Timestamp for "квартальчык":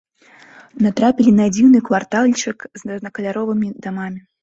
1.91-2.69